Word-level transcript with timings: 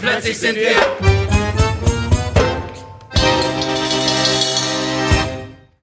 Blății 0.00 0.34
sunt 0.34 0.52
fii 0.56 1.29